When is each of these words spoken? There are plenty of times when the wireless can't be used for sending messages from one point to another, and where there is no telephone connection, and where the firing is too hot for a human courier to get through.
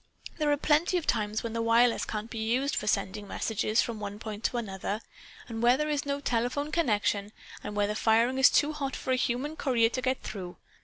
There 0.39 0.51
are 0.51 0.57
plenty 0.57 0.97
of 0.97 1.05
times 1.05 1.43
when 1.43 1.53
the 1.53 1.61
wireless 1.61 2.05
can't 2.05 2.31
be 2.31 2.39
used 2.39 2.75
for 2.75 2.87
sending 2.87 3.27
messages 3.27 3.83
from 3.83 3.99
one 3.99 4.17
point 4.17 4.43
to 4.45 4.57
another, 4.57 4.99
and 5.47 5.61
where 5.61 5.77
there 5.77 5.89
is 5.91 6.07
no 6.07 6.19
telephone 6.19 6.71
connection, 6.71 7.31
and 7.63 7.75
where 7.75 7.85
the 7.85 7.93
firing 7.93 8.39
is 8.39 8.49
too 8.49 8.73
hot 8.73 8.95
for 8.95 9.11
a 9.11 9.15
human 9.15 9.55
courier 9.55 9.89
to 9.89 10.01
get 10.01 10.23
through. 10.23 10.57